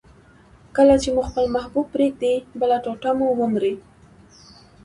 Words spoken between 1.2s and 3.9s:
خپل محبوب پرېږدي، بله ټوټه مو ومري.